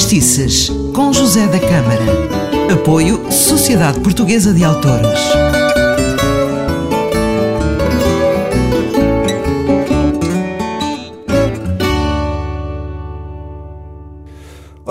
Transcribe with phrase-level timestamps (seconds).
[0.00, 2.72] Fastices, com José da Câmara.
[2.72, 5.20] Apoio Sociedade Portuguesa de Autores.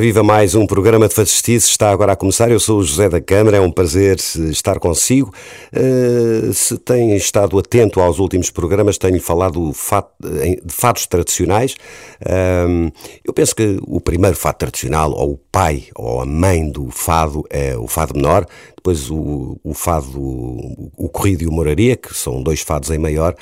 [0.00, 2.50] Viva mais um programa de Fastice, está agora a começar.
[2.50, 5.30] Eu sou o José da Câmara, é um prazer estar consigo.
[5.74, 11.74] Uh, se tem estado atento aos últimos programas, tenho falado de fados tradicionais.
[12.22, 12.90] Uh,
[13.22, 17.44] eu penso que o primeiro fado tradicional, ou o pai ou a mãe do fado,
[17.50, 18.46] é o fado menor.
[18.74, 23.36] Depois o, o fado, o corrido e o moraria, que são dois fados em maior.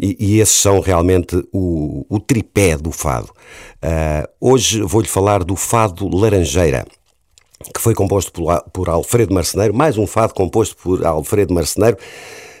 [0.00, 3.30] E, e, esses são realmente o, o tripé do fado.
[3.76, 6.86] Uh, hoje vou-lhe falar do fado Laranjeira,
[7.74, 11.96] que foi composto por, por, Alfredo Marceneiro, mais um fado composto por Alfredo Marceneiro.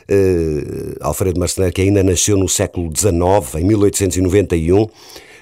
[0.08, 4.86] Uh, Alfredo Marceneiro, que ainda nasceu no século XIX, em 1891,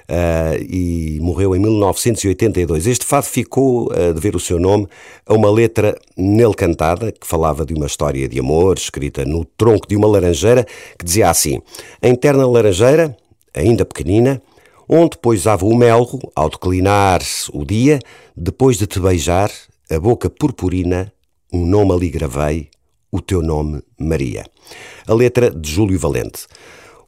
[0.08, 2.86] uh, e morreu em 1982.
[2.86, 4.86] Este fado ficou a uh, dever o seu nome
[5.26, 9.88] a uma letra nele cantada, que falava de uma história de amor, escrita no tronco
[9.88, 10.66] de uma laranjeira,
[10.98, 11.60] que dizia assim:
[12.02, 13.16] A interna laranjeira,
[13.54, 14.42] ainda pequenina,
[14.88, 17.20] onde poisava o melro, ao declinar
[17.52, 17.98] o dia,
[18.36, 19.50] depois de te beijar,
[19.90, 21.12] a boca purpurina,
[21.52, 22.68] um nome ali gravei,
[23.10, 24.44] o teu nome Maria.
[25.06, 26.46] A letra de Júlio Valente.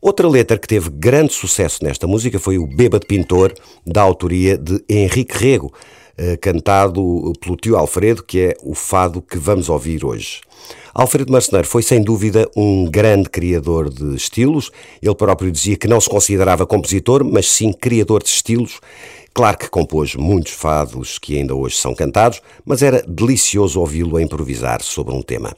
[0.00, 3.54] Outra letra que teve grande sucesso nesta música foi o Bêbado Pintor,
[3.86, 5.72] da autoria de Henrique Rego,
[6.18, 10.40] eh, cantado pelo tio Alfredo, que é o fado que vamos ouvir hoje.
[10.94, 14.70] Alfredo Marceneiro foi sem dúvida um grande criador de estilos.
[15.02, 18.80] Ele próprio dizia que não se considerava compositor, mas sim criador de estilos.
[19.34, 24.22] Claro que compôs muitos fados que ainda hoje são cantados, mas era delicioso ouvi-lo a
[24.22, 25.54] improvisar sobre um tema.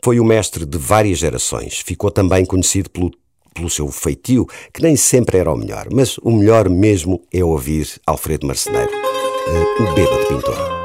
[0.00, 1.82] Foi o mestre de várias gerações.
[1.84, 3.10] Ficou também conhecido pelo
[3.56, 7.88] pelo seu feitio, que nem sempre era o melhor, mas o melhor mesmo é ouvir
[8.06, 10.76] Alfredo Marceneiro, uh, o bêbado pintor.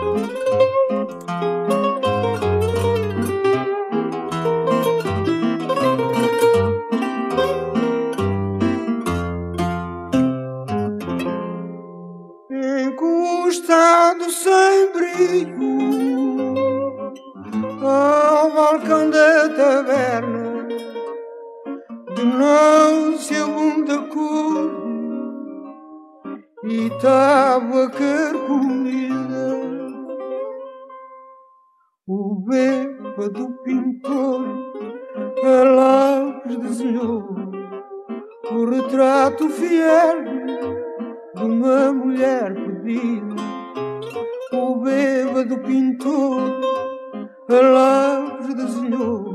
[12.83, 15.81] Encostado sem brilho
[17.83, 20.50] ao balcão da taverna
[22.25, 24.71] não se abunda cor
[26.63, 29.61] e tábua carcomida.
[32.07, 34.45] O bêbado pintor
[35.43, 37.23] a lápis desenhou
[38.51, 40.23] o retrato fiel
[41.35, 43.35] de uma mulher perdida.
[44.53, 46.59] O bêbado pintor
[47.49, 49.30] a lápis desenhou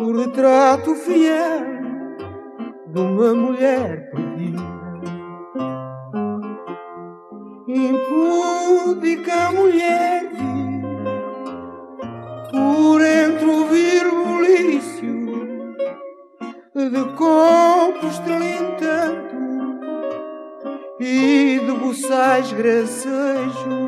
[0.00, 1.64] o retrato fiel
[2.86, 4.62] de uma mulher perdida.
[7.66, 10.30] Impúdica mulher
[12.50, 15.14] por entre o virgulício
[16.74, 19.38] de copos trilintando
[21.00, 23.87] e de buçais gracejos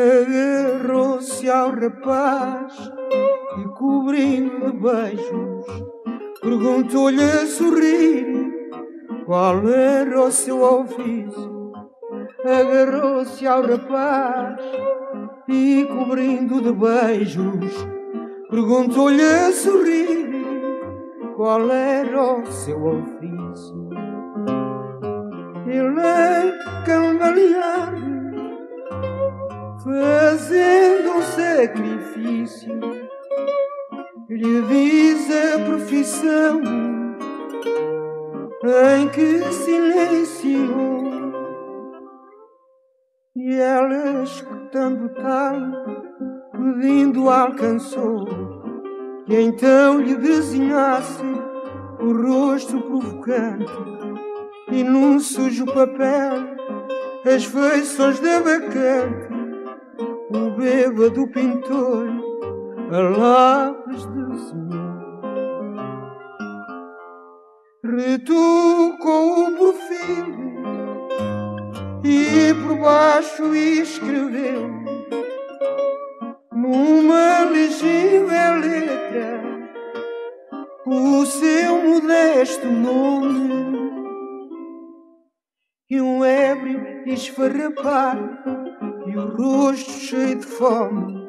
[0.00, 2.74] agarrou-se ao rapaz
[3.58, 5.66] e cobrindo de beijos
[6.40, 8.50] perguntou-lhe a sorrir
[9.26, 11.72] qual era o seu ofício.
[12.44, 14.60] Agarrou-se ao rapaz
[15.48, 17.86] e cobrindo de beijos
[18.50, 20.28] perguntou-lhe a sorrir
[21.36, 23.90] qual era o seu ofício.
[25.66, 28.19] Ele é cambalear
[29.82, 32.78] fazendo um sacrifício,
[34.28, 36.60] lhe diz a profissão
[38.98, 41.00] em que silenciou.
[43.34, 45.56] E ela, escutando tal,
[46.52, 48.26] pedindo, alcançou
[49.24, 51.22] que então lhe desenhasse
[52.00, 53.72] o rosto provocante
[54.70, 56.34] e num sujo papel
[57.24, 59.29] as feições da bacante
[60.30, 62.08] o bêbado pintor
[62.92, 64.90] a lápis desenhou.
[67.82, 70.40] Retucou o perfil
[72.04, 74.70] e por baixo escreveu
[76.52, 79.42] numa legível letra
[80.86, 83.50] o seu modesto nome
[85.90, 88.69] e um ébrio esfarrapado
[89.10, 91.26] e o rosto cheio de fome,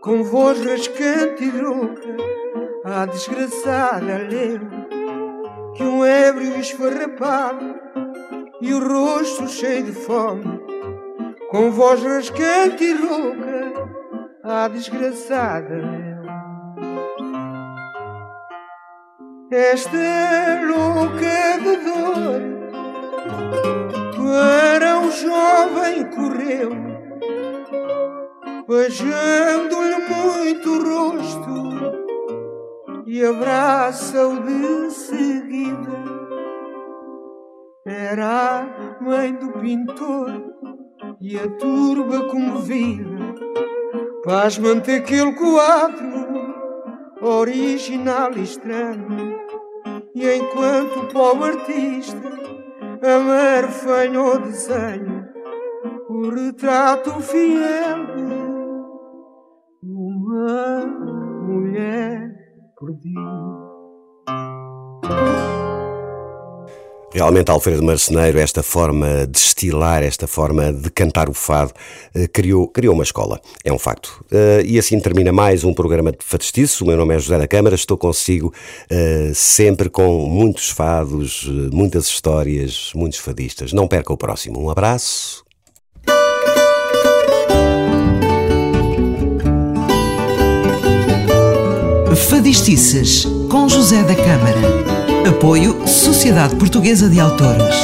[0.00, 2.16] com voz rascante e rouca,
[2.84, 4.60] a desgraçada leu
[5.74, 7.74] que um ébrio esfarrapado
[8.62, 10.58] e o rosto cheio de fome,
[11.50, 13.90] com voz rascante e rouca,
[14.42, 16.12] a desgraçada
[19.50, 22.52] esta louca de dor
[24.16, 26.91] para o jovem correu,
[28.72, 31.52] beijando-lhe muito o rosto
[33.06, 35.92] e abraça-o de seguida.
[37.84, 40.42] Era a mãe do pintor
[41.20, 43.10] e a turba comovida,
[44.24, 46.54] pasmante aquele quadro
[47.20, 49.38] original e estranho.
[50.14, 52.32] E enquanto o pobre artista
[53.02, 55.28] amarfanha o desenho,
[56.08, 58.11] o retrato fiel
[62.82, 63.20] perdida.
[67.14, 71.70] Realmente, Alfredo Marceneiro, esta forma de estilar, esta forma de cantar o fado,
[72.14, 73.38] eh, criou, criou uma escola.
[73.62, 74.24] É um facto.
[74.32, 76.84] Eh, e assim termina mais um programa de Fadestiço.
[76.84, 77.74] O meu nome é José da Câmara.
[77.74, 78.52] Estou consigo
[78.88, 83.74] eh, sempre com muitos fados, muitas histórias, muitos fadistas.
[83.74, 84.58] Não perca o próximo.
[84.58, 85.44] Um abraço.
[92.28, 95.28] Fadistices com José da Câmara.
[95.28, 97.76] Apoio Sociedade Portuguesa de Autores.